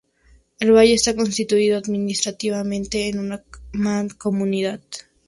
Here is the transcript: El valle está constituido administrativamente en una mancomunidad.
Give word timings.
El 0.59 0.71
valle 0.71 0.95
está 0.95 1.15
constituido 1.15 1.77
administrativamente 1.77 3.07
en 3.07 3.19
una 3.19 3.43
mancomunidad. 3.71 4.79